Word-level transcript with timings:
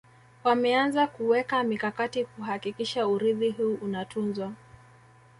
Wameanza 0.43 1.07
kuweka 1.07 1.63
mikakati 1.63 2.25
kuhakikisha 2.25 3.07
urithi 3.07 3.49
huu 3.49 3.73
unatunzwa 3.73 4.51